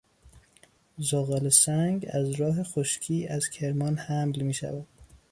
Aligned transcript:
زغال 0.97 1.49
سنگ 1.49 2.07
از 2.13 2.31
راه 2.31 2.63
خشکی 2.63 3.27
از 3.27 3.49
کرمان 3.49 3.97
حمل 3.97 4.41
میشود. 4.41 4.87